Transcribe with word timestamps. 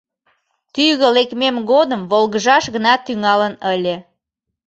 Тӱгӧ 0.73 1.07
лекмем 1.15 1.57
годым 1.71 2.01
волгыжаш 2.11 2.65
гына 2.75 2.93
тӱҥалын 3.05 3.53
ыле. 3.73 3.95